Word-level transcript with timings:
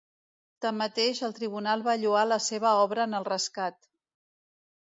Tanmateix, 0.65 1.19
el 1.27 1.35
tribunal 1.41 1.85
va 1.89 1.95
lloar 2.05 2.25
la 2.31 2.39
seva 2.49 2.75
obra 2.87 3.07
en 3.11 3.15
el 3.19 3.29
rescat. 3.31 3.81